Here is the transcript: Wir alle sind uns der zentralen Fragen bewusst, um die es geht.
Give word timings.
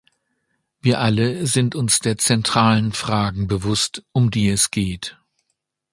Wir 0.81 0.99
alle 0.99 1.45
sind 1.45 1.75
uns 1.75 1.99
der 1.99 2.17
zentralen 2.17 2.91
Fragen 2.91 3.45
bewusst, 3.45 4.03
um 4.13 4.31
die 4.31 4.49
es 4.49 4.71
geht. 4.71 5.15